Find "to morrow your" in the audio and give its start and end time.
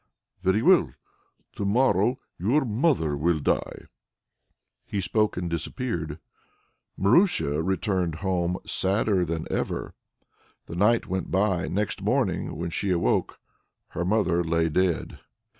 1.57-2.65